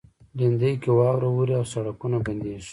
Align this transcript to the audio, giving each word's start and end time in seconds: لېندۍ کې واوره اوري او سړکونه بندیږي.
لېندۍ 0.37 0.73
کې 0.81 0.91
واوره 0.97 1.27
اوري 1.31 1.53
او 1.59 1.65
سړکونه 1.73 2.17
بندیږي. 2.25 2.69